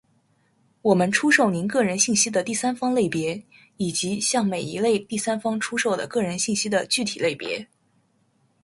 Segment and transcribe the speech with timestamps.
[0.81, 3.39] 我们出售您个人信息的第三方类别，
[3.77, 7.67] 以及向每一类第三方出售的个人信息的具体类别。